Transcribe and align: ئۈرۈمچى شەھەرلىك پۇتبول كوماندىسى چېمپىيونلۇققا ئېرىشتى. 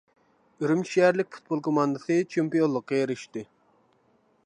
ئۈرۈمچى 0.63 0.91
شەھەرلىك 0.93 1.29
پۇتبول 1.35 1.63
كوماندىسى 1.69 2.19
چېمپىيونلۇققا 2.33 3.01
ئېرىشتى. 3.03 3.49